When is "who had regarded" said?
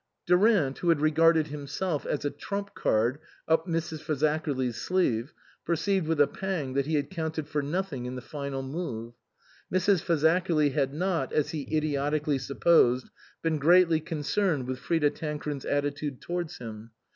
0.79-1.49